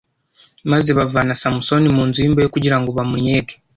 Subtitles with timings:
[0.71, 3.53] maze bavana Samusoni mu nzu y’imbohe kugira ngo bamunnyege